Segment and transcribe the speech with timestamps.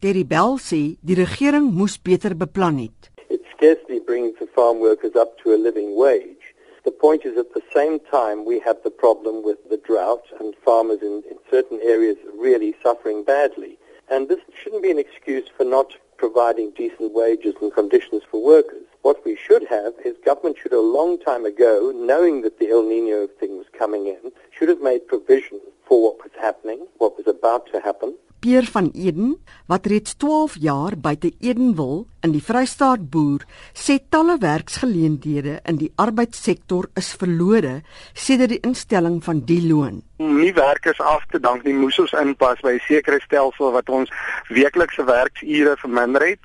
[0.00, 3.10] Terry Bell sê die regering moes beter beplan het.
[3.28, 6.54] It scarcely brings the farm workers up to a living wage.
[6.84, 10.54] The point is at the same time we have the problem with the drought and
[10.64, 13.76] farmers in, in certain areas really suffering badly.
[14.08, 18.86] And this shouldn't be an excuse for not providing decent wages and conditions for workers.
[19.02, 22.84] What we should have is government should a long time ago, knowing that the El
[22.84, 27.26] Nino thing was coming in, should have made provision for what was happening, what was
[27.26, 29.36] about to happen, Peer van Eden,
[29.66, 33.42] wat reeds 12 jaar buite Edenwil in die Vrystaat boer,
[33.74, 37.80] sê talle werksgeleenthede in die arbeidssektor is verlore
[38.14, 40.04] sedert die instelling van die loon.
[40.22, 43.90] Om nie werkers af te dank nie, moes ons inpas by 'n sekere stelsel wat
[43.90, 44.14] ons
[44.48, 46.44] weeklikse werksure verminder het.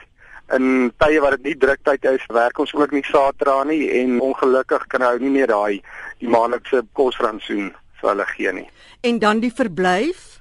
[0.49, 4.87] In tye wat dit nie druktyd is, werk ons ook nie Saterdag nie en ongelukkig
[4.87, 5.81] kan hy nie meer daai
[6.19, 8.69] die maandelikse kosrantsoen vir hulle gee nie.
[9.01, 10.33] En dan die verblyf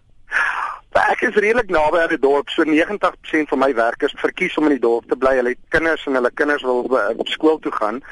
[0.92, 2.50] Ek is redelik naby aan die dorp.
[2.52, 5.38] So 90% van my werkers verkies om in die dorp te bly.
[5.38, 8.02] Hulle het kinders en hulle kinders wil op skool toe gaan.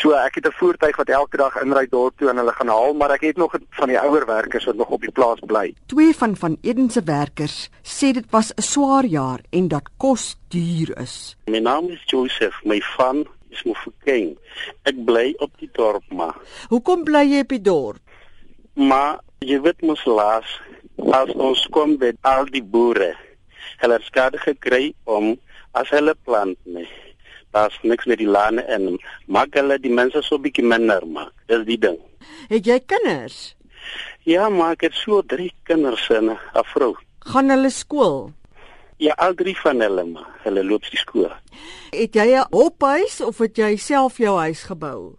[0.00, 2.94] So ek het 'n voertuig wat elke dag inry dorp toe en hulle gaan haal,
[2.94, 5.74] maar ek het nog van die ouer werkers wat nog op die plaas bly.
[5.86, 10.38] Twee van van Eden se werkers sê dit was 'n swaar jaar en dat kos
[10.48, 11.36] duur is.
[11.46, 12.60] My naam is Joseph.
[12.64, 14.38] My van is Mofokeng.
[14.84, 16.36] Ek bly op die dorp maar.
[16.68, 17.98] Hoekom bly jy op die dorp?
[18.74, 20.60] Maar jy weet mos laas
[21.06, 23.12] as ons kom by al die boere,
[23.82, 25.36] hulle het skade gekry om
[25.78, 26.88] as hulle plant nie.
[27.54, 31.32] Daar's niks met die lande en maak hulle die mense so bietjie minder maak.
[31.48, 31.96] Dis die ding.
[32.50, 33.54] Het jy kinders?
[34.28, 36.96] Ja, maar ek het so drie kinders en 'n vrou.
[37.20, 38.32] Gaan hulle skool?
[38.98, 40.26] Ja, al drie van hulle maar.
[40.42, 41.30] Hulle loop die skool.
[41.90, 45.16] Het jy 'n hophuis of het jy self jou huis gebou?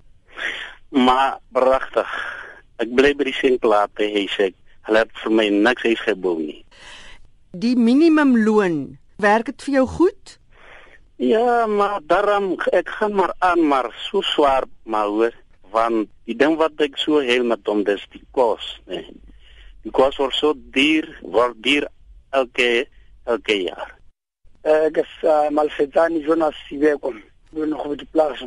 [0.89, 2.09] Maar pragtig.
[2.77, 4.53] Ek bly by die Sint-Plate huis ek.
[4.89, 6.63] Hulle het vir my niks huis gebou nie.
[7.53, 10.39] Die minimumloon, werk dit vir jou goed?
[11.21, 15.35] Ja, maar daarom ek gaan maar aan maar so swaar maar hoor
[15.69, 19.05] want die ding wat ek so heel met hom dis die kos, nee.
[19.85, 21.85] Die kos word so duur, word duur
[22.35, 22.88] elke
[23.29, 23.94] elke jaar.
[24.66, 27.22] Ek is uh, Malfetani Jonas Sibekom.
[27.53, 28.41] Doen nog op die plaas.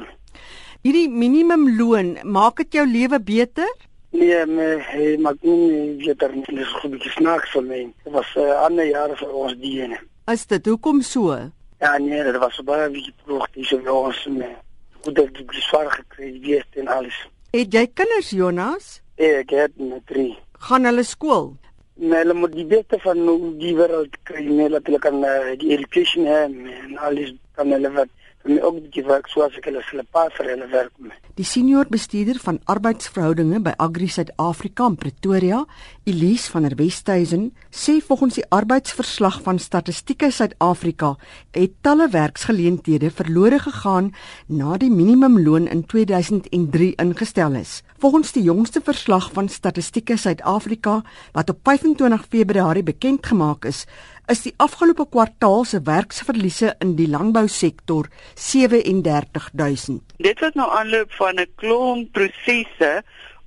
[0.83, 3.71] Hierdie minimumloon, maak dit jou lewe beter?
[4.13, 4.45] Nee,
[4.93, 6.45] hy maak nie beter nie.
[6.59, 7.81] Dis goed bietjie snaaks vir my.
[8.05, 9.99] Dit was 'n uh, ander jaar vir ons diene.
[10.33, 11.39] Is dit hoekom so?
[11.81, 14.57] Ja, nee, dit was baie bietjie vroeg dis vir ons nee.
[15.03, 17.17] Goed dat jy swaar gekry het en alles.
[17.51, 19.01] Het jy kinders, Jonas?
[19.17, 20.39] Ja, ek het net drie.
[20.59, 21.57] Gaan hulle skool?
[21.95, 23.19] Nee, hulle moet die beste van
[23.59, 27.91] die wêreld kry, nee, dat hulle kan uh, die education hê en alles kan hulle
[27.93, 28.09] wat
[28.43, 31.15] en ook die werk soos ek hulle pa vir hulle werk mee.
[31.39, 35.63] Die senior bestuurder van arbeidsverhoudinge by Agri Suid-Afrika in Pretoria,
[36.05, 41.13] Elise van der Westhuizen, sê volgens die arbeidsverslag van Statistieke Suid-Afrika
[41.55, 44.11] het talle werksgeleenthede verlore gegaan
[44.49, 47.83] na die minimumloon in 2003 ingestel is.
[48.03, 53.87] Volgens die jongste verslag van Statistieke Suid-Afrika wat op 25 Februarie bekend gemaak is,
[54.27, 60.03] is die afgelope kwartaal se werksverliese in die landbousektor 37000.
[60.19, 63.03] Dit was nou aanloop van 'n klomp prosesse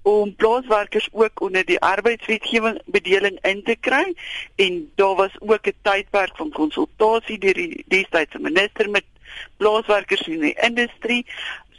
[0.05, 4.13] om plaaswerkers ook onder die arbeidswetgewing bedeling in te kry
[4.55, 9.05] en daar was ook 'n tydperk van konsultasie deur die destydse minister met
[9.57, 11.25] plaaswerkers in die industrie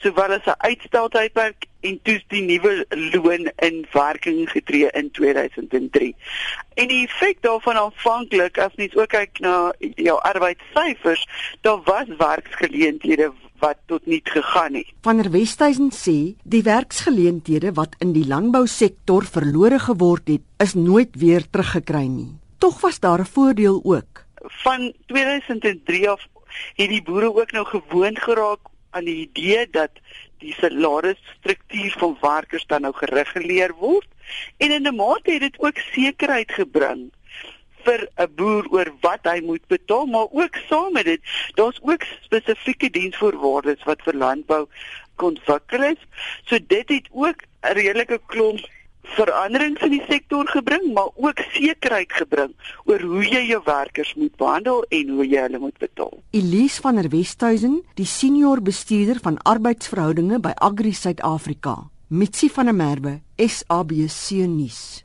[0.03, 6.14] sowel as 'n uitsteltydperk en toe die nuwe loon in werking getree in 2003.
[6.75, 11.28] En die effek daarvan aanvanklik as mens ook kyk na jou arbeidssyfers,
[11.60, 14.93] daar was werksgeleenthede wat tot niet gegaan het.
[15.03, 21.17] Van der Westhuizen sê die werksgeleenthede wat in die landbousektor verlore geword het, is nooit
[21.19, 22.33] weer teruggekry nie.
[22.59, 24.25] Tog was daar 'n voordeel ook.
[24.65, 26.22] Van 2003 af
[26.75, 29.91] het die boere ook nou gewoond geraak aan die idee dat
[30.38, 34.09] die salarisstruktuur van werkers dan nou gereguleer word
[34.56, 37.11] en in 'n mate het dit ook sekerheid gebring
[37.87, 41.21] vir 'n boer oor wat hy moet betaal, maar ook saam met dit,
[41.55, 44.67] daar's ook spesifieke diensvoorwaardes wat vir landbou
[45.17, 46.00] ontwikkel is.
[46.44, 48.61] So dit het ook 'n redelike klomp
[49.15, 52.55] veranderings in die sektor gebring, maar ook sekerheid gebring
[52.85, 56.23] oor hoe jy jou werkers moet behandel en hoe jy hulle moet betaal.
[56.31, 61.91] Elise van der Westhuizen, die senior bestuurder van arbeidsverhoudinge by Agri Suid-Afrika.
[62.09, 65.03] Mitsi van der Merwe, SABC nuus.